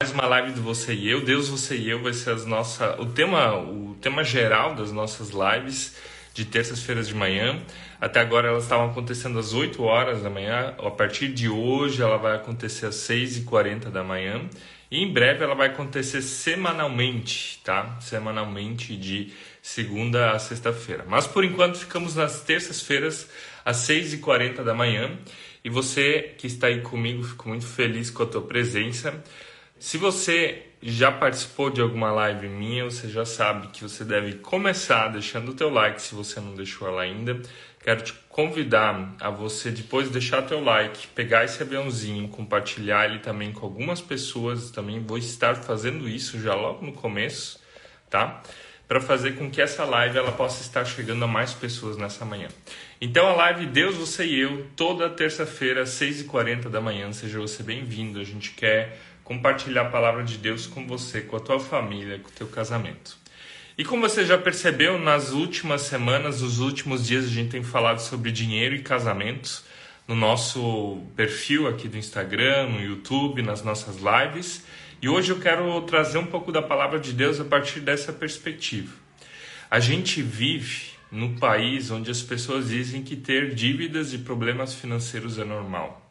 [0.00, 1.24] mais uma live do Você e Eu.
[1.24, 5.30] Deus, Você e Eu vai ser as nossa, o tema, o tema geral das nossas
[5.30, 5.96] lives
[6.32, 7.60] de terças-feiras de manhã.
[8.00, 10.72] Até agora elas estavam acontecendo às 8 horas da manhã.
[10.78, 14.48] A partir de hoje ela vai acontecer às 6h40 da manhã.
[14.88, 17.98] E em breve ela vai acontecer semanalmente, tá?
[18.00, 21.04] Semanalmente de segunda a sexta-feira.
[21.08, 23.28] Mas por enquanto ficamos nas terças-feiras
[23.64, 25.18] às 6h40 da manhã.
[25.64, 29.24] E você que está aí comigo, fico muito feliz com a tua presença.
[29.80, 35.08] Se você já participou de alguma live minha, você já sabe que você deve começar
[35.08, 37.40] deixando o teu like se você não deixou ela ainda.
[37.82, 43.52] Quero te convidar a você depois deixar teu like, pegar esse aviãozinho, compartilhar ele também
[43.52, 44.72] com algumas pessoas.
[44.72, 47.60] Também vou estar fazendo isso já logo no começo,
[48.10, 48.42] tá?
[48.88, 52.48] Para fazer com que essa live ela possa estar chegando a mais pessoas nessa manhã.
[53.00, 57.12] Então a live Deus, Você e Eu, toda terça-feira, às 6h40 da manhã.
[57.12, 58.18] Seja você bem-vindo.
[58.18, 62.30] A gente quer compartilhar a palavra de Deus com você, com a tua família, com
[62.30, 63.18] o teu casamento.
[63.76, 67.98] E como você já percebeu, nas últimas semanas, nos últimos dias, a gente tem falado
[67.98, 69.64] sobre dinheiro e casamentos
[70.08, 74.64] no nosso perfil aqui do Instagram, no YouTube, nas nossas lives.
[75.02, 78.94] E hoje eu quero trazer um pouco da palavra de Deus a partir dessa perspectiva.
[79.70, 85.38] A gente vive no país onde as pessoas dizem que ter dívidas e problemas financeiros
[85.38, 86.10] é normal,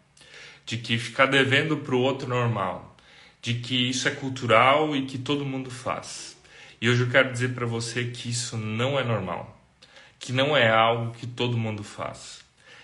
[0.67, 2.96] de que ficar devendo para o outro é normal,
[3.47, 6.35] de que isso é cultural e que todo mundo faz.
[6.81, 9.57] E hoje eu quero dizer para você que isso não é normal,
[10.19, 12.41] que não é algo que todo mundo faz.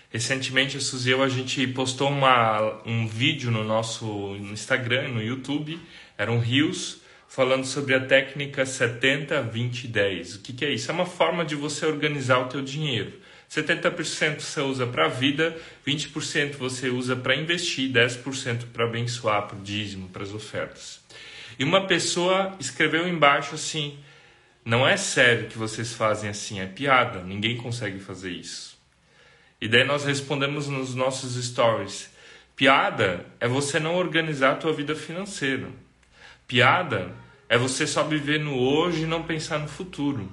[0.08, 4.06] Recentemente, a Suzy e eu, a gente postou uma, um vídeo no nosso
[4.36, 5.78] Instagram, no YouTube,
[6.16, 10.36] eram rios, falando sobre a técnica 70, 20, 10.
[10.36, 10.90] O que, que é isso?
[10.90, 13.12] É uma forma de você organizar o teu dinheiro.
[13.50, 15.56] 70% você usa para a vida,
[15.86, 21.00] 20% você usa para investir, 10% para abençoar, para o dízimo, para as ofertas.
[21.58, 23.98] E uma pessoa escreveu embaixo assim:
[24.64, 28.76] Não é sério que vocês fazem assim, é piada, ninguém consegue fazer isso.
[29.60, 32.10] E daí nós respondemos nos nossos stories:
[32.56, 35.68] Piada é você não organizar a tua vida financeira.
[36.46, 37.12] Piada
[37.48, 40.30] é você só viver no hoje e não pensar no futuro.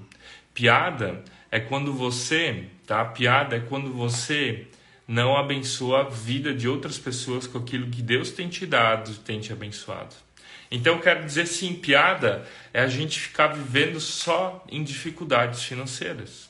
[0.53, 3.01] Piada é quando você, tá?
[3.01, 4.67] A piada é quando você
[5.05, 9.41] não abençoa a vida de outras pessoas com aquilo que Deus tem te dado, tem
[9.41, 10.15] te abençoado.
[10.71, 16.49] Então, eu quero dizer sim, piada é a gente ficar vivendo só em dificuldades financeiras.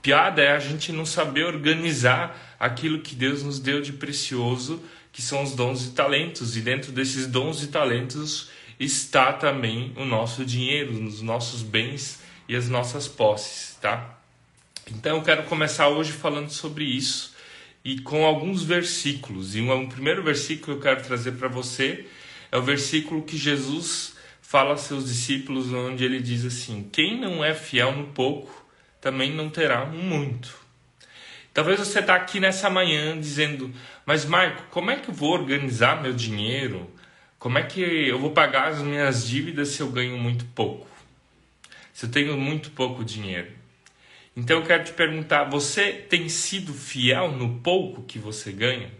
[0.00, 4.80] Piada é a gente não saber organizar aquilo que Deus nos deu de precioso,
[5.12, 6.56] que são os dons e talentos.
[6.56, 12.54] E dentro desses dons e talentos está também o nosso dinheiro, os nossos bens e
[12.54, 14.15] as nossas posses, tá?
[14.90, 17.34] Então eu quero começar hoje falando sobre isso
[17.84, 19.56] e com alguns versículos.
[19.56, 22.06] E um, primeiro versículo que eu quero trazer para você
[22.52, 27.44] é o versículo que Jesus fala aos seus discípulos, onde ele diz assim: Quem não
[27.44, 28.64] é fiel no pouco,
[29.00, 30.56] também não terá um muito.
[31.52, 33.72] Talvez você está aqui nessa manhã dizendo,
[34.04, 36.88] mas Marco, como é que eu vou organizar meu dinheiro?
[37.38, 40.86] Como é que eu vou pagar as minhas dívidas se eu ganho muito pouco?
[41.94, 43.55] Se eu tenho muito pouco dinheiro?
[44.36, 48.90] Então eu quero te perguntar: você tem sido fiel no pouco que você ganha?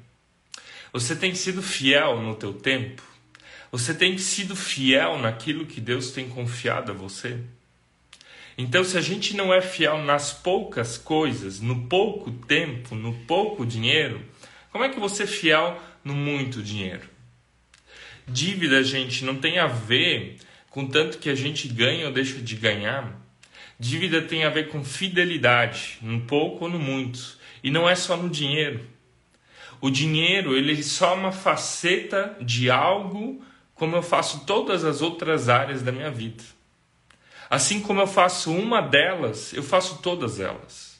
[0.93, 3.03] Você tem sido fiel no teu tempo?
[3.71, 7.39] Você tem sido fiel naquilo que Deus tem confiado a você?
[8.57, 13.67] Então, se a gente não é fiel nas poucas coisas, no pouco tempo, no pouco
[13.67, 14.25] dinheiro,
[14.73, 17.07] como é que você é fiel no muito dinheiro?
[18.27, 20.39] Dívida, gente, não tem a ver
[20.71, 23.26] com tanto que a gente ganha ou deixa de ganhar.
[23.79, 27.39] Dívida tem a ver com fidelidade, no pouco ou no muito.
[27.63, 28.81] E não é só no dinheiro.
[29.81, 33.45] O dinheiro, ele é só uma faceta de algo
[33.75, 36.43] como eu faço todas as outras áreas da minha vida.
[37.51, 40.97] Assim como eu faço uma delas, eu faço todas elas.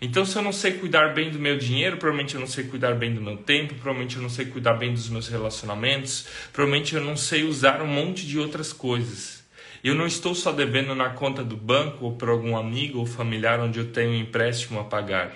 [0.00, 2.94] Então, se eu não sei cuidar bem do meu dinheiro, provavelmente eu não sei cuidar
[2.94, 7.02] bem do meu tempo, provavelmente eu não sei cuidar bem dos meus relacionamentos, provavelmente eu
[7.02, 9.43] não sei usar um monte de outras coisas.
[9.84, 13.60] Eu não estou só devendo na conta do banco ou para algum amigo ou familiar
[13.60, 15.30] onde eu tenho um empréstimo a pagar,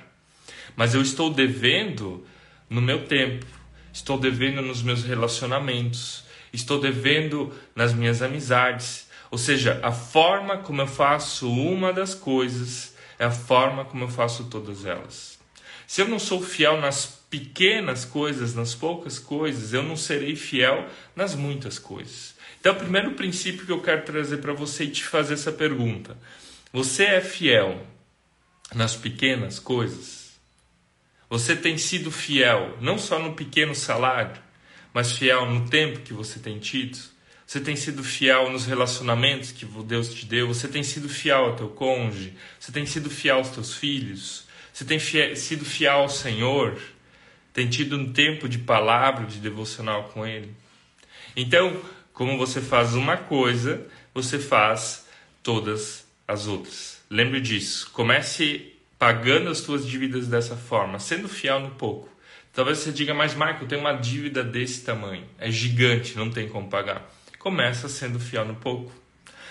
[0.75, 2.27] mas eu estou devendo
[2.71, 3.45] no meu tempo,
[3.93, 9.11] estou devendo nos meus relacionamentos, estou devendo nas minhas amizades.
[9.31, 14.09] Ou seja, a forma como eu faço uma das coisas é a forma como eu
[14.09, 15.39] faço todas elas.
[15.87, 20.87] Se eu não sou fiel nas pequenas coisas, nas poucas coisas, eu não serei fiel
[21.15, 22.38] nas muitas coisas.
[22.69, 26.19] Então, o primeiro princípio que eu quero trazer para você e te fazer essa pergunta:
[26.70, 27.82] você é fiel
[28.75, 30.38] nas pequenas coisas?
[31.31, 34.38] Você tem sido fiel não só no pequeno salário,
[34.93, 36.99] mas fiel no tempo que você tem tido?
[37.47, 40.49] Você tem sido fiel nos relacionamentos que Deus te deu?
[40.49, 42.35] Você tem sido fiel ao teu cônjuge?
[42.61, 44.44] Você tem sido fiel aos teus filhos?
[44.75, 46.79] Você tem fiel, sido fiel ao Senhor?
[47.50, 50.55] Tem tido um tempo de palavra, de devocional com Ele?
[51.35, 51.81] Então,
[52.19, 55.06] como você faz uma coisa, você faz
[55.41, 57.00] todas as outras.
[57.09, 57.88] Lembre disso.
[57.93, 62.11] Comece pagando as suas dívidas dessa forma, sendo fiel no pouco.
[62.53, 66.49] Talvez você diga, mas Marco, eu tenho uma dívida desse tamanho, é gigante, não tem
[66.49, 67.09] como pagar.
[67.38, 68.93] Começa sendo fiel no pouco.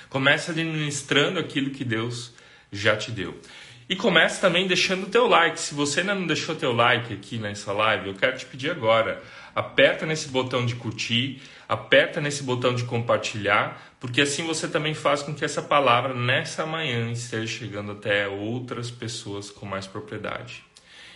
[0.09, 2.33] Começa administrando aquilo que Deus
[2.69, 3.39] já te deu.
[3.87, 5.57] E começa também deixando o teu like.
[5.57, 9.23] Se você ainda não deixou teu like aqui nessa live, eu quero te pedir agora,
[9.55, 15.21] aperta nesse botão de curtir, aperta nesse botão de compartilhar, porque assim você também faz
[15.21, 20.63] com que essa palavra nessa manhã esteja chegando até outras pessoas com mais propriedade.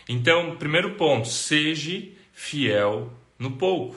[0.09, 2.03] Então, primeiro ponto, seja
[2.33, 3.95] fiel no pouco.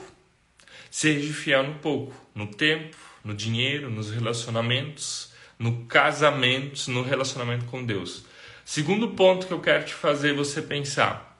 [0.89, 7.83] Seja fiel no pouco, no tempo, no dinheiro, nos relacionamentos, no casamento, no relacionamento com
[7.83, 8.25] Deus.
[8.63, 11.37] Segundo ponto que eu quero te fazer você pensar: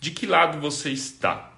[0.00, 1.52] de que lado você está?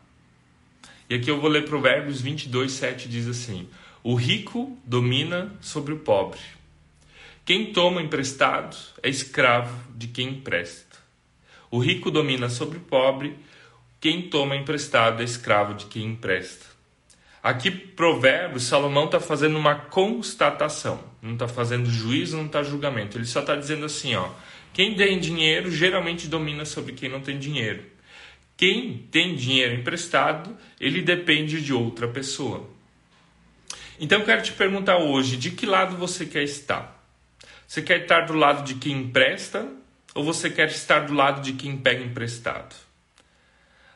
[1.11, 3.67] E aqui eu vou ler Provérbios 22, 7 diz assim:
[4.03, 6.39] O rico domina sobre o pobre.
[7.47, 10.99] Quem toma emprestado é escravo de quem empresta.
[11.71, 13.35] O rico domina sobre o pobre,
[13.99, 16.67] quem toma emprestado é escravo de quem empresta.
[17.43, 23.17] Aqui, Provérbios, Salomão está fazendo uma constatação, não está fazendo juízo, não está julgamento.
[23.17, 24.29] Ele só está dizendo assim: ó,
[24.75, 27.83] quem tem dinheiro geralmente domina sobre quem não tem dinheiro.
[28.59, 32.69] Quem tem dinheiro emprestado, ele depende de outra pessoa.
[34.01, 37.01] Então eu quero te perguntar hoje, de que lado você quer estar?
[37.69, 39.65] Você quer estar do lado de quem empresta
[40.13, 42.75] ou você quer estar do lado de quem pega emprestado?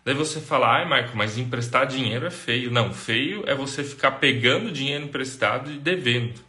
[0.04, 2.70] Daí você fala, ai Marco, mas emprestar dinheiro é feio.
[2.70, 6.40] Não, feio é você ficar pegando dinheiro emprestado e devendo.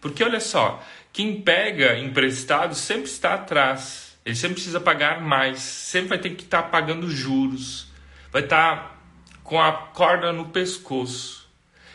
[0.00, 0.82] Porque olha só,
[1.12, 4.11] quem pega emprestado sempre está atrás.
[4.24, 7.88] Ele sempre precisa pagar mais, sempre vai ter que estar tá pagando juros,
[8.30, 8.96] vai estar tá
[9.42, 11.48] com a corda no pescoço.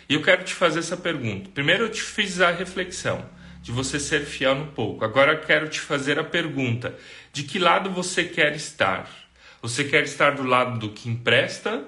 [0.09, 1.49] E eu quero te fazer essa pergunta.
[1.53, 3.25] Primeiro eu te fiz a reflexão
[3.61, 5.03] de você ser fiel no pouco.
[5.03, 6.95] Agora eu quero te fazer a pergunta:
[7.33, 9.09] de que lado você quer estar?
[9.61, 11.83] Você quer estar do lado do que empresta,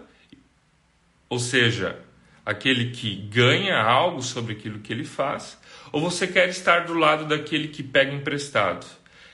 [1.29, 1.99] ou seja,
[2.45, 5.57] aquele que ganha algo sobre aquilo que ele faz,
[5.91, 8.85] ou você quer estar do lado daquele que pega emprestado?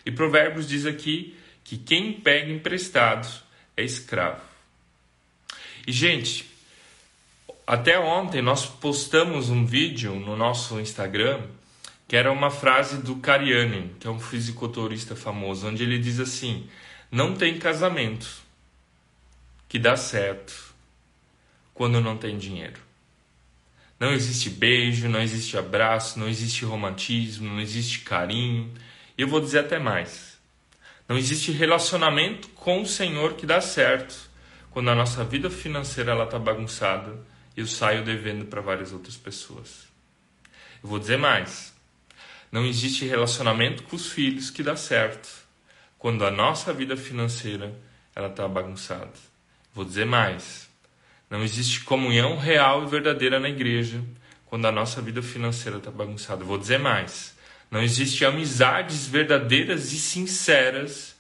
[0.06, 3.28] E Provérbios diz aqui que quem pega emprestado
[3.76, 4.42] é escravo.
[5.88, 6.46] E, gente,
[7.66, 11.42] até ontem nós postamos um vídeo no nosso Instagram
[12.08, 16.70] que era uma frase do Cariani, que é um fisiculturista famoso, onde ele diz assim:
[17.12, 18.28] Não tem casamento
[19.68, 20.74] que dá certo
[21.74, 22.80] quando não tem dinheiro.
[24.00, 28.72] Não existe beijo, não existe abraço, não existe romantismo, não existe carinho,
[29.18, 30.38] eu vou dizer até mais.
[31.08, 34.30] Não existe relacionamento com o Senhor que dá certo
[34.72, 37.18] quando a nossa vida financeira está bagunçada
[37.56, 39.88] e eu saio devendo para várias outras pessoas.
[40.84, 41.74] Eu vou dizer mais.
[42.52, 45.30] Não existe relacionamento com os filhos que dá certo
[45.98, 47.74] quando a nossa vida financeira
[48.16, 49.14] está bagunçada.
[49.74, 50.70] Vou dizer mais.
[51.30, 54.02] Não existe comunhão real e verdadeira na igreja
[54.46, 56.44] quando a nossa vida financeira está bagunçada.
[56.44, 57.35] Vou dizer mais.
[57.70, 61.16] Não existe amizades verdadeiras e sinceras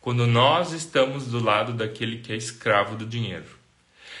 [0.00, 3.58] quando nós estamos do lado daquele que é escravo do dinheiro.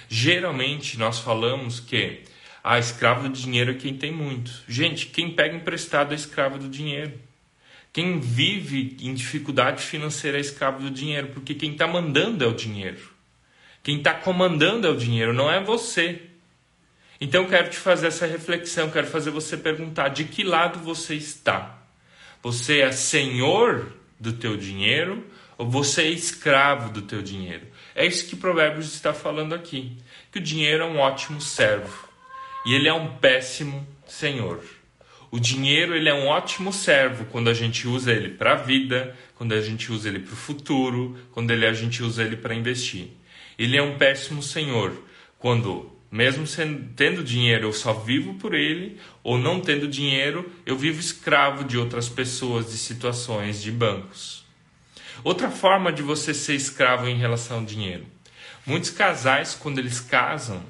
[0.08, 2.22] Geralmente nós falamos que
[2.62, 4.50] a ah, escravo do dinheiro é quem tem muito.
[4.68, 7.12] Gente, quem pega emprestado é escravo do dinheiro.
[7.92, 12.54] Quem vive em dificuldade financeira é escravo do dinheiro, porque quem está mandando é o
[12.54, 13.10] dinheiro.
[13.82, 16.27] Quem está comandando é o dinheiro, não é você.
[17.20, 21.82] Então quero te fazer essa reflexão, quero fazer você perguntar de que lado você está.
[22.42, 27.66] Você é senhor do teu dinheiro ou você é escravo do teu dinheiro?
[27.94, 29.96] É isso que Provérbios está falando aqui,
[30.30, 32.08] que o dinheiro é um ótimo servo
[32.64, 34.62] e ele é um péssimo senhor.
[35.30, 39.14] O dinheiro ele é um ótimo servo quando a gente usa ele para a vida,
[39.34, 42.54] quando a gente usa ele para o futuro, quando ele, a gente usa ele para
[42.54, 43.08] investir.
[43.58, 44.92] Ele é um péssimo senhor
[45.38, 50.76] quando mesmo sendo, tendo dinheiro, eu só vivo por ele, ou não tendo dinheiro, eu
[50.76, 54.44] vivo escravo de outras pessoas, de situações, de bancos.
[55.22, 58.06] Outra forma de você ser escravo em relação ao dinheiro.
[58.64, 60.62] Muitos casais, quando eles casam,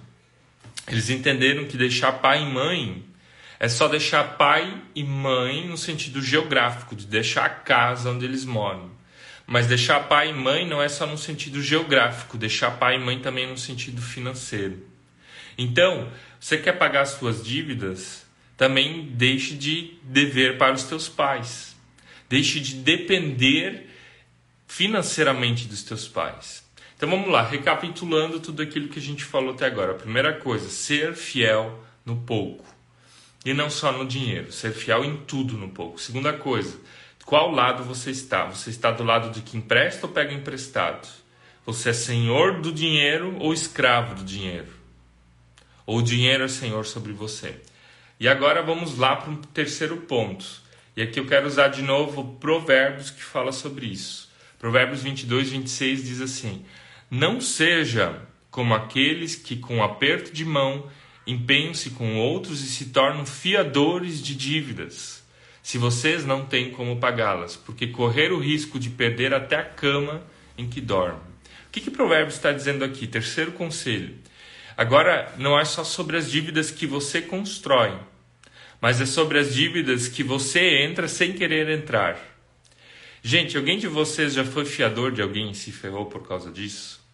[0.89, 3.05] eles entenderam que deixar pai e mãe
[3.61, 8.45] é só deixar pai e mãe no sentido geográfico, de deixar a casa onde eles
[8.45, 8.91] moram.
[9.47, 13.19] Mas deixar pai e mãe não é só no sentido geográfico, deixar pai e mãe
[13.19, 14.88] também no sentido financeiro.
[15.59, 18.29] Então, você quer pagar as suas dívidas?
[18.59, 21.77] também deixe de dever para os teus pais.
[22.29, 23.89] Deixe de depender
[24.67, 26.69] financeiramente dos teus pais.
[26.97, 29.93] Então vamos lá, recapitulando tudo aquilo que a gente falou até agora.
[29.93, 32.67] A primeira coisa, ser fiel no pouco.
[33.45, 36.01] E não só no dinheiro, ser fiel em tudo no pouco.
[36.01, 36.77] Segunda coisa,
[37.25, 38.45] qual lado você está?
[38.47, 41.07] Você está do lado de que empresta ou pega emprestado?
[41.65, 44.78] Você é senhor do dinheiro ou escravo do dinheiro?
[45.89, 47.63] Ou dinheiro é senhor sobre você?
[48.21, 50.45] E agora vamos lá para um terceiro ponto.
[50.95, 54.31] E aqui eu quero usar de novo Provérbios que fala sobre isso.
[54.59, 56.63] Provérbios 22, 26 diz assim:
[57.11, 60.91] Não seja como aqueles que, com aperto de mão,
[61.27, 65.25] empenham-se com outros e se tornam fiadores de dívidas,
[65.63, 70.23] se vocês não têm como pagá-las, porque correr o risco de perder até a cama
[70.59, 71.21] em que dorme.
[71.67, 73.07] O que, que Provérbios está dizendo aqui?
[73.07, 74.15] Terceiro conselho.
[74.79, 77.99] Agora, não é só sobre as dívidas que você constrói,
[78.81, 82.17] mas é sobre as dívidas que você entra sem querer entrar.
[83.21, 87.05] Gente, alguém de vocês já foi fiador de alguém e se ferrou por causa disso?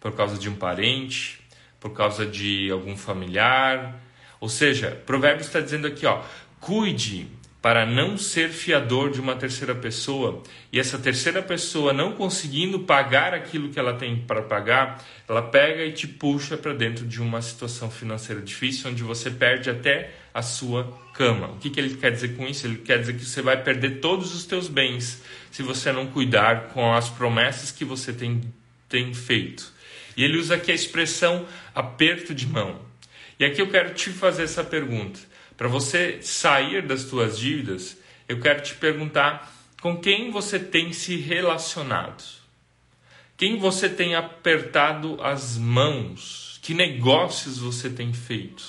[0.00, 1.38] Por causa de um parente?
[1.78, 4.00] Por causa de algum familiar?
[4.40, 6.22] Ou seja, Provérbios está dizendo aqui, ó,
[6.58, 7.28] cuide
[7.62, 13.34] para não ser fiador de uma terceira pessoa e essa terceira pessoa não conseguindo pagar
[13.34, 17.42] aquilo que ela tem para pagar, ela pega e te puxa para dentro de uma
[17.42, 21.48] situação financeira difícil onde você perde até a sua cama.
[21.48, 22.66] O que, que ele quer dizer com isso?
[22.66, 26.68] Ele quer dizer que você vai perder todos os teus bens se você não cuidar
[26.68, 28.40] com as promessas que você tem,
[28.88, 29.70] tem feito.
[30.16, 32.80] E ele usa aqui a expressão aperto de mão.
[33.38, 35.29] E aqui eu quero te fazer essa pergunta.
[35.60, 41.16] Para você sair das tuas dívidas, eu quero te perguntar com quem você tem se
[41.16, 42.24] relacionado.
[43.36, 46.58] Quem você tem apertado as mãos?
[46.62, 48.64] Que negócios você tem feito?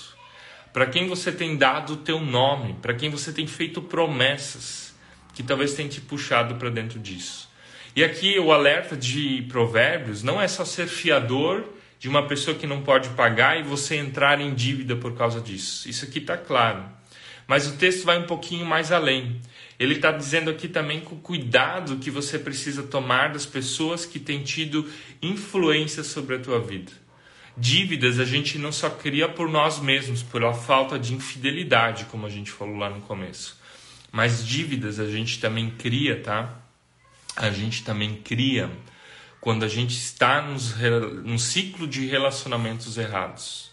[0.74, 2.74] Para quem você tem dado o teu nome?
[2.82, 4.94] Para quem você tem feito promessas
[5.34, 7.50] que talvez tenha te puxado para dentro disso?
[7.96, 11.64] E aqui o alerta de Provérbios não é só ser fiador
[12.02, 15.88] de uma pessoa que não pode pagar e você entrar em dívida por causa disso.
[15.88, 16.84] Isso aqui está claro.
[17.46, 19.40] Mas o texto vai um pouquinho mais além.
[19.78, 24.18] Ele está dizendo aqui também com o cuidado que você precisa tomar das pessoas que
[24.18, 24.90] têm tido
[25.22, 26.92] influência sobre a tua vida.
[27.56, 32.26] Dívidas a gente não só cria por nós mesmos, por a falta de infidelidade, como
[32.26, 33.62] a gente falou lá no começo.
[34.12, 36.62] Mas dívidas a gente também cria, tá?
[37.36, 38.70] a gente também cria
[39.42, 40.76] quando a gente está nos,
[41.24, 43.72] num ciclo de relacionamentos errados.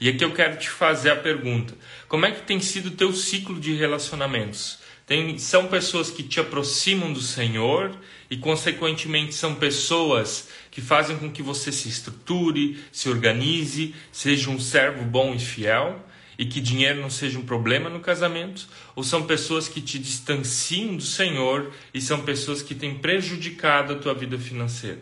[0.00, 1.74] E aqui eu quero te fazer a pergunta:
[2.08, 4.78] como é que tem sido o teu ciclo de relacionamentos?
[5.04, 7.98] Tem, são pessoas que te aproximam do Senhor
[8.30, 14.60] e, consequentemente, são pessoas que fazem com que você se estruture, se organize, seja um
[14.60, 16.04] servo bom e fiel
[16.38, 18.68] e que dinheiro não seja um problema no casamento?
[18.94, 23.96] Ou são pessoas que te distanciam do Senhor e são pessoas que têm prejudicado a
[23.96, 25.00] tua vida financeira?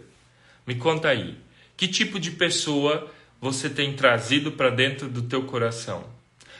[0.66, 1.36] Me conta aí.
[1.76, 6.06] Que tipo de pessoa você tem trazido para dentro do teu coração?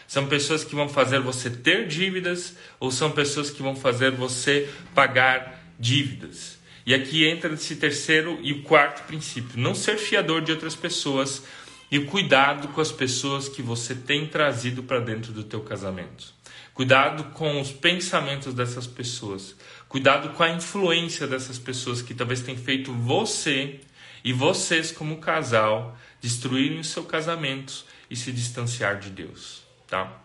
[0.07, 4.69] São pessoas que vão fazer você ter dívidas ou são pessoas que vão fazer você
[4.95, 6.59] pagar dívidas?
[6.85, 11.43] E aqui entra esse terceiro e quarto princípio: não ser fiador de outras pessoas,
[11.91, 16.35] e cuidado com as pessoas que você tem trazido para dentro do teu casamento.
[16.75, 19.57] Cuidado com os pensamentos dessas pessoas.
[19.89, 23.81] Cuidado com a influência dessas pessoas que talvez tenham feito você
[24.25, 30.21] e vocês como casal destruírem o seu casamento e se distanciar de Deus, tá?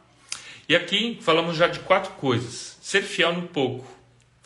[0.68, 3.88] E aqui falamos já de quatro coisas: ser fiel no pouco,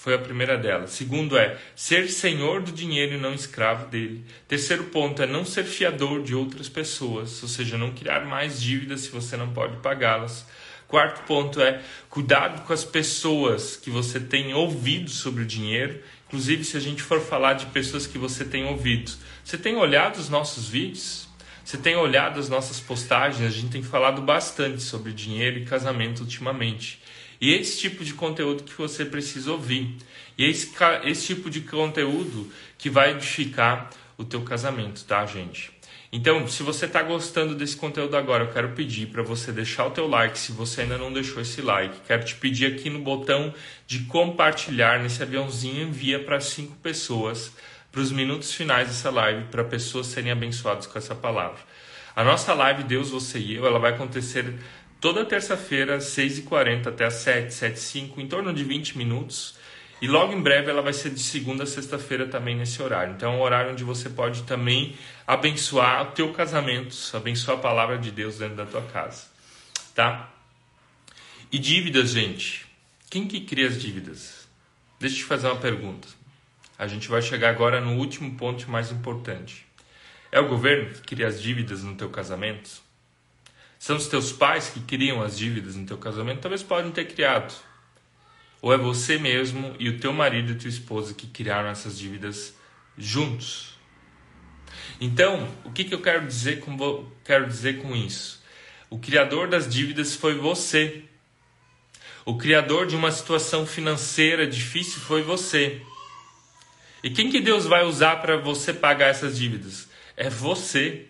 [0.05, 0.91] foi a primeira delas.
[0.91, 4.23] Segundo é ser senhor do dinheiro e não escravo dele.
[4.47, 9.01] Terceiro ponto é não ser fiador de outras pessoas, ou seja, não criar mais dívidas
[9.01, 10.45] se você não pode pagá-las.
[10.87, 15.99] Quarto ponto é cuidado com as pessoas que você tem ouvido sobre o dinheiro.
[16.27, 19.11] Inclusive, se a gente for falar de pessoas que você tem ouvido,
[19.43, 21.27] você tem olhado os nossos vídeos?
[21.63, 23.41] Você tem olhado as nossas postagens?
[23.41, 27.01] A gente tem falado bastante sobre dinheiro e casamento ultimamente.
[27.39, 29.95] E esse tipo de conteúdo que você precisa ouvir.
[30.37, 30.71] E esse,
[31.03, 35.75] esse tipo de conteúdo que vai edificar o teu casamento, tá, gente?
[36.11, 39.91] Então, se você está gostando desse conteúdo agora, eu quero pedir para você deixar o
[39.91, 41.99] teu like, se você ainda não deixou esse like.
[42.07, 43.53] Quero te pedir aqui no botão
[43.85, 47.51] de compartilhar, nesse aviãozinho, envia para cinco pessoas,
[47.91, 51.59] para os minutos finais dessa live, para pessoas serem abençoadas com essa palavra.
[52.15, 54.53] A nossa live Deus, Você e Eu, ela vai acontecer
[55.05, 59.55] toda terça-feira, 6h40 até as 7, 7 5 em torno de 20 minutos.
[60.01, 63.13] E logo em breve ela vai ser de segunda a sexta-feira também nesse horário.
[63.13, 64.95] Então é um horário onde você pode também
[65.27, 69.27] abençoar o teu casamento, abençoar a palavra de Deus dentro da tua casa.
[69.93, 70.33] Tá?
[71.51, 72.65] E dívidas, gente?
[73.07, 74.47] Quem que cria as dívidas?
[74.99, 76.07] Deixa eu te fazer uma pergunta.
[76.79, 79.67] A gente vai chegar agora no último ponto mais importante.
[80.31, 82.83] É o governo que cria as dívidas no teu casamento?
[83.85, 86.41] São os teus pais que criam as dívidas no teu casamento?
[86.41, 87.53] Talvez podem ter criado.
[88.59, 92.55] Ou é você mesmo e o teu marido e tua esposa que criaram essas dívidas
[92.97, 93.77] juntos?
[94.99, 98.43] Então, o que, que eu quero dizer, com, quero dizer com isso?
[98.89, 101.03] O criador das dívidas foi você.
[102.25, 105.79] O criador de uma situação financeira difícil foi você.
[107.03, 109.87] E quem que Deus vai usar para você pagar essas dívidas?
[110.17, 111.07] É você.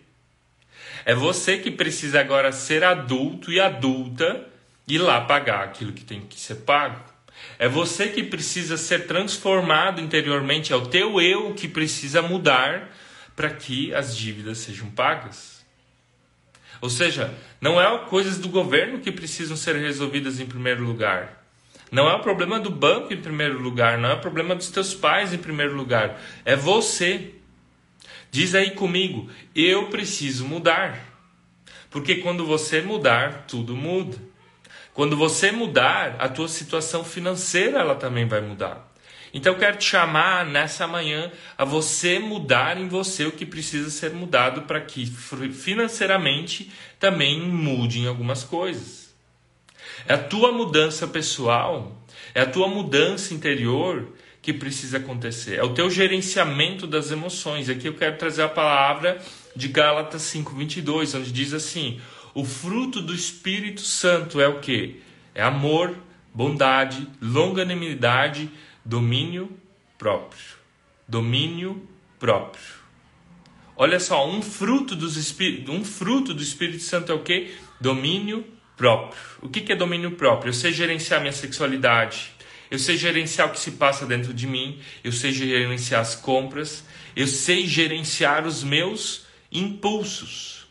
[1.06, 4.48] É você que precisa agora ser adulto e adulta
[4.88, 7.00] e lá pagar aquilo que tem que ser pago.
[7.60, 12.92] É você que precisa ser transformado interiormente, é o teu eu que precisa mudar
[13.36, 15.64] para que as dívidas sejam pagas.
[16.82, 21.44] Ou seja, não é coisas do governo que precisam ser resolvidas em primeiro lugar.
[21.92, 24.94] Não é o problema do banco em primeiro lugar, não é o problema dos teus
[24.94, 26.20] pais em primeiro lugar.
[26.44, 27.36] É você.
[28.32, 31.00] Diz aí comigo, eu preciso mudar.
[31.90, 34.18] Porque quando você mudar, tudo muda.
[34.94, 38.92] Quando você mudar, a tua situação financeira ela também vai mudar.
[39.34, 43.90] Então eu quero te chamar nessa manhã a você mudar em você o que precisa
[43.90, 49.14] ser mudado para que financeiramente também mude em algumas coisas.
[50.08, 52.02] É a tua mudança pessoal,
[52.34, 54.15] é a tua mudança interior
[54.46, 55.56] que precisa acontecer.
[55.56, 57.68] É o teu gerenciamento das emoções.
[57.68, 59.20] Aqui eu quero trazer a palavra
[59.56, 62.00] de Gálatas 5:22, onde diz assim:
[62.32, 65.02] "O fruto do Espírito Santo é o que?
[65.34, 65.98] É amor,
[66.32, 68.48] bondade, longanimidade,
[68.86, 69.50] domínio
[69.98, 70.58] próprio.
[71.08, 71.82] Domínio
[72.20, 72.76] próprio.
[73.76, 77.56] Olha só, um fruto, dos Espí um fruto do Espírito Santo é o que?
[77.82, 78.46] Domínio
[78.78, 79.20] próprio.
[79.42, 80.50] O que é domínio próprio?
[80.50, 82.35] Eu sei gerenciar minha sexualidade.
[82.70, 84.80] Eu sei gerenciar o que se passa dentro de mim.
[85.04, 86.84] Eu sei gerenciar as compras.
[87.16, 90.68] Eu sei gerenciar os meus impulsos.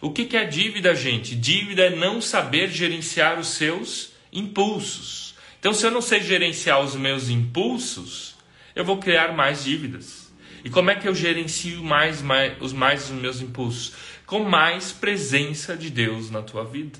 [0.00, 1.34] O que é dívida, gente?
[1.34, 5.34] Dívida é não saber gerenciar os seus impulsos.
[5.58, 8.34] Então, se eu não sei gerenciar os meus impulsos,
[8.76, 10.30] eu vou criar mais dívidas.
[10.64, 13.94] E como é que eu gerencio mais, mais, os mais os meus impulsos?
[14.26, 16.98] Com mais presença de Deus na tua vida.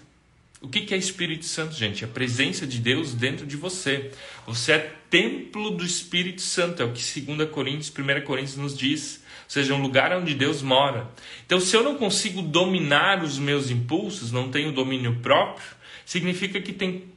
[0.64, 2.07] O que, é Espírito Santo, gente?
[2.07, 4.11] A presença de Deus dentro de você.
[4.46, 9.22] Você é templo do Espírito Santo, é o que 2 Coríntios, 1 Coríntios nos diz.
[9.44, 11.07] Ou seja, um lugar onde Deus mora.
[11.44, 15.66] Então, se eu não consigo dominar os meus impulsos, não tenho domínio próprio,
[16.07, 17.12] significa que tem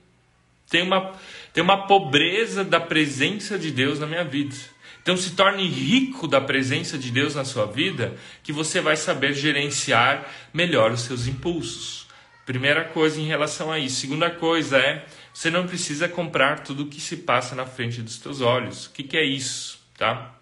[0.70, 1.14] tem uma,
[1.54, 4.54] tem uma pobreza da presença de Deus na minha vida.
[5.02, 9.32] Então se torne rico da presença de Deus na sua vida, que você vai saber
[9.34, 12.07] gerenciar melhor os seus impulsos.
[12.48, 13.98] Primeira coisa em relação a isso.
[13.98, 18.18] Segunda coisa é, você não precisa comprar tudo o que se passa na frente dos
[18.18, 18.88] teus olhos.
[18.88, 19.80] O que, que é isso?
[19.96, 20.34] Tá?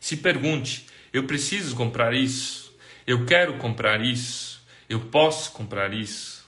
[0.00, 2.74] Se pergunte, eu preciso comprar isso?
[3.06, 4.60] Eu quero comprar isso?
[4.88, 6.44] Eu posso comprar isso?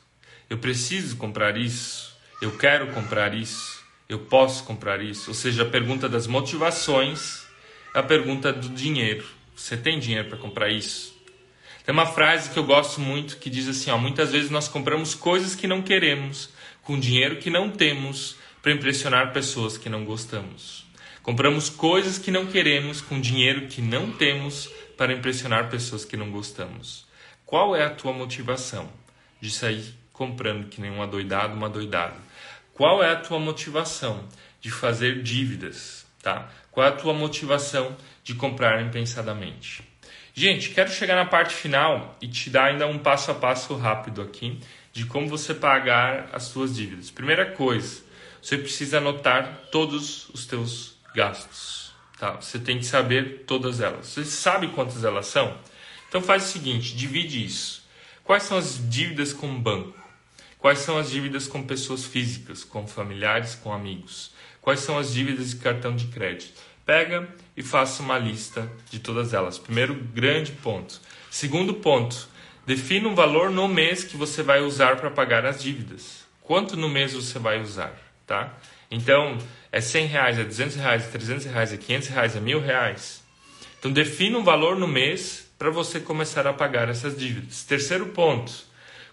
[0.51, 2.15] Eu preciso comprar isso?
[2.45, 5.31] eu quero comprar isso, eu posso comprar isso.
[5.31, 7.47] Ou seja, a pergunta das motivações,
[7.95, 9.25] é a pergunta do dinheiro.
[9.57, 11.14] Você tem dinheiro para comprar isso?
[11.85, 15.15] Tem uma frase que eu gosto muito que diz assim: ó, muitas vezes nós compramos
[15.15, 16.49] coisas que não queremos
[16.83, 20.87] com dinheiro que não temos para impressionar pessoas que não gostamos.
[21.23, 26.31] Compramos coisas que não queremos com dinheiro que não temos para impressionar pessoas que não
[26.31, 27.07] gostamos.
[27.45, 28.91] Qual é a tua motivação
[29.39, 32.17] de sair comprando que nem uma doidada, uma doidada?
[32.73, 34.27] Qual é a tua motivação
[34.59, 36.51] de fazer dívidas, tá?
[36.71, 39.83] Qual é a tua motivação de comprar impensadamente?
[40.37, 44.21] Gente, quero chegar na parte final e te dar ainda um passo a passo rápido
[44.21, 44.59] aqui
[44.93, 47.09] de como você pagar as suas dívidas.
[47.09, 48.03] Primeira coisa,
[48.43, 52.33] você precisa anotar todos os teus gastos, tá?
[52.33, 54.09] Você tem que saber todas elas.
[54.09, 55.57] Você sabe quantas elas são?
[56.09, 57.85] Então faz o seguinte, divide isso.
[58.25, 59.97] Quais são as dívidas com banco?
[60.59, 64.33] Quais são as dívidas com pessoas físicas, com familiares, com amigos?
[64.61, 66.61] Quais são as dívidas de cartão de crédito?
[66.85, 69.59] Pega e faça uma lista de todas elas.
[69.59, 71.01] Primeiro grande ponto.
[71.31, 72.29] Segundo ponto,
[72.67, 76.25] defina um valor no mês que você vai usar para pagar as dívidas.
[76.43, 77.95] Quanto no mês você vai usar,
[78.27, 78.53] tá?
[78.91, 79.39] Então,
[79.73, 83.25] é 100 reais, é 200 reais, é 300 reais, é 500 reais, é mil reais.
[83.79, 87.65] Então, defina um valor no mês para você começar a pagar essas dívidas.
[87.65, 88.53] Terceiro ponto,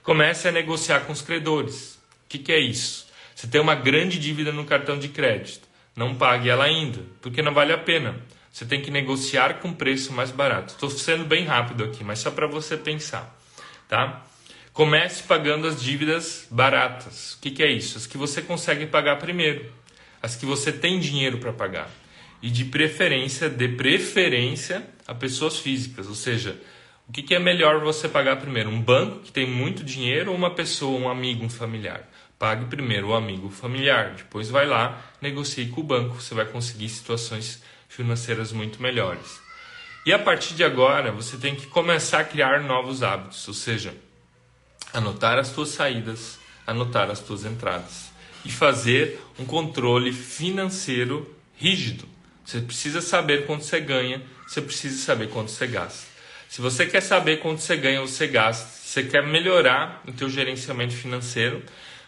[0.03, 1.99] Comece a negociar com os credores.
[2.25, 3.07] O que, que é isso?
[3.36, 5.67] Você tem uma grande dívida no cartão de crédito.
[5.95, 8.15] Não pague ela ainda, porque não vale a pena.
[8.51, 10.73] Você tem que negociar com preço mais barato.
[10.73, 13.38] Estou sendo bem rápido aqui, mas só para você pensar,
[13.88, 14.25] tá?
[14.73, 17.34] Comece pagando as dívidas baratas.
[17.34, 17.97] O que, que é isso?
[17.97, 19.71] As que você consegue pagar primeiro,
[20.21, 21.89] as que você tem dinheiro para pagar.
[22.41, 26.08] E de preferência, de preferência, a pessoas físicas.
[26.08, 26.58] Ou seja,
[27.08, 28.69] o que, que é melhor você pagar primeiro?
[28.69, 32.10] Um banco que tem muito dinheiro ou uma pessoa, um amigo, um familiar?
[32.41, 36.89] Pague primeiro o amigo familiar, depois vai lá, negocie com o banco, você vai conseguir
[36.89, 39.39] situações financeiras muito melhores.
[40.08, 43.93] E a partir de agora, você tem que começar a criar novos hábitos, ou seja,
[44.91, 48.10] anotar as suas saídas, anotar as suas entradas
[48.43, 52.10] e fazer um controle financeiro rígido.
[52.43, 56.08] Você precisa saber quanto você ganha, você precisa saber quanto você gasta.
[56.49, 60.12] Se você quer saber quanto você ganha ou você gasta, se você quer melhorar o
[60.12, 61.63] teu gerenciamento financeiro,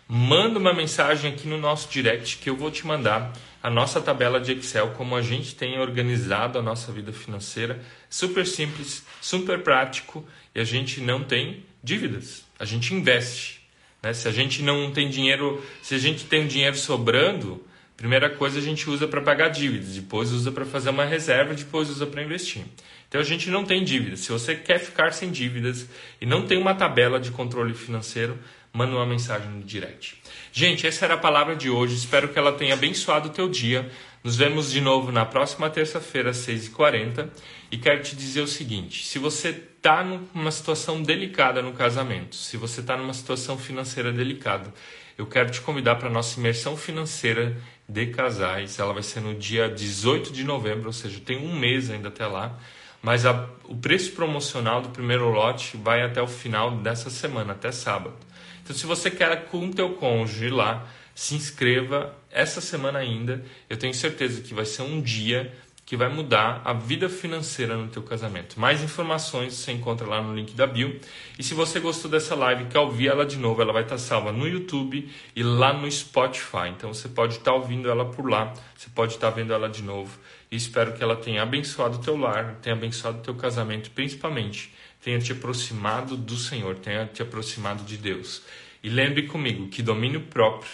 [0.07, 4.41] manda uma mensagem aqui no nosso direct que eu vou te mandar a nossa tabela
[4.41, 7.81] de Excel, como a gente tem organizado a nossa vida financeira.
[8.09, 12.45] Super simples, super prático e a gente não tem dívidas.
[12.59, 13.61] A gente investe.
[14.01, 14.13] Né?
[14.13, 18.61] Se a gente não tem dinheiro, se a gente tem dinheiro sobrando, primeira coisa a
[18.61, 22.65] gente usa para pagar dívidas, depois usa para fazer uma reserva, depois usa para investir.
[23.07, 24.21] Então a gente não tem dívidas.
[24.21, 25.87] Se você quer ficar sem dívidas
[26.19, 28.37] e não tem uma tabela de controle financeiro,
[28.73, 30.19] manda uma mensagem no direct.
[30.51, 31.95] Gente, essa era a palavra de hoje.
[31.95, 33.89] Espero que ela tenha abençoado o teu dia.
[34.23, 37.29] Nos vemos de novo na próxima terça-feira, às 6h40.
[37.71, 42.57] E quero te dizer o seguinte: se você está numa situação delicada no casamento, se
[42.57, 44.73] você está numa situação financeira delicada,
[45.17, 47.55] eu quero te convidar para a nossa imersão financeira
[47.87, 48.79] de casais.
[48.79, 52.25] Ela vai ser no dia 18 de novembro, ou seja, tem um mês ainda até
[52.25, 52.57] lá.
[53.03, 57.71] Mas a, o preço promocional do primeiro lote vai até o final dessa semana, até
[57.71, 58.15] sábado.
[58.63, 63.43] Então, se você quer com o teu cônjuge lá, se inscreva essa semana ainda.
[63.69, 65.53] Eu tenho certeza que vai ser um dia
[65.85, 68.57] que vai mudar a vida financeira no teu casamento.
[68.57, 70.97] Mais informações você encontra lá no link da bio.
[71.37, 74.31] E se você gostou dessa live, quer ouvir ela de novo, ela vai estar salva
[74.31, 76.69] no YouTube e lá no Spotify.
[76.69, 80.17] Então você pode estar ouvindo ela por lá, você pode estar vendo ela de novo.
[80.49, 84.71] E espero que ela tenha abençoado o teu lar, tenha abençoado o teu casamento, principalmente
[85.03, 88.41] tenha te aproximado do Senhor, tenha te aproximado de Deus.
[88.81, 90.71] E lembre comigo que domínio próprio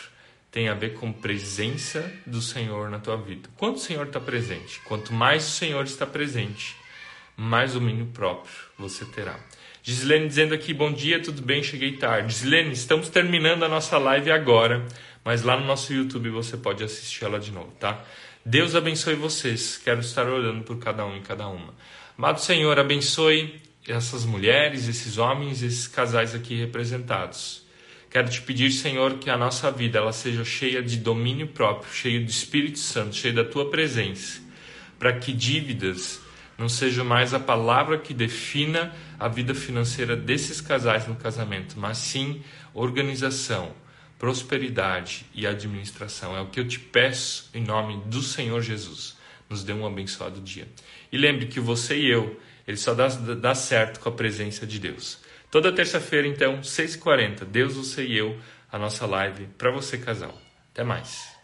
[0.52, 3.50] tem a ver com presença do Senhor na tua vida.
[3.58, 4.80] Quanto o Senhor está presente?
[4.82, 6.76] Quanto mais o Senhor está presente,
[7.36, 9.40] mais domínio próprio você terá.
[9.82, 11.64] Gislene dizendo aqui, bom dia, tudo bem?
[11.64, 12.34] Cheguei tarde.
[12.34, 14.86] Gislene, estamos terminando a nossa live agora,
[15.24, 18.04] mas lá no nosso YouTube você pode assistir ela de novo, tá?
[18.46, 19.78] Deus abençoe vocês.
[19.84, 21.74] Quero estar orando por cada um e cada uma.
[22.18, 27.64] Amado Senhor, abençoe essas mulheres, esses homens, esses casais aqui representados.
[28.10, 32.20] Quero te pedir, Senhor, que a nossa vida ela seja cheia de domínio próprio, cheia
[32.20, 34.42] do Espírito Santo, cheia da tua presença,
[34.98, 36.20] para que dívidas
[36.58, 41.98] não seja mais a palavra que defina a vida financeira desses casais no casamento, mas
[42.00, 42.42] sim
[42.74, 43.74] organização,
[44.18, 46.36] prosperidade e administração.
[46.36, 49.18] É o que eu te peço em nome do Senhor Jesus.
[49.50, 50.68] Nos dê um abençoado dia.
[51.12, 52.40] E lembre que você e eu
[52.70, 55.18] ele só dá, dá certo com a presença de Deus.
[55.50, 58.40] Toda terça-feira, então, 6h40, Deus, você e eu,
[58.72, 60.40] a nossa live para você, casal.
[60.72, 61.39] Até mais.